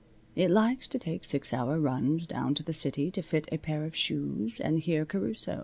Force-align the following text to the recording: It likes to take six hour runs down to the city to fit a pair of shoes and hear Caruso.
It 0.35 0.49
likes 0.49 0.87
to 0.87 0.97
take 0.97 1.23
six 1.23 1.53
hour 1.53 1.79
runs 1.79 2.25
down 2.25 2.55
to 2.55 2.63
the 2.63 2.73
city 2.73 3.11
to 3.11 3.21
fit 3.21 3.47
a 3.51 3.59
pair 3.59 3.83
of 3.85 3.95
shoes 3.95 4.59
and 4.59 4.79
hear 4.79 5.05
Caruso. 5.05 5.59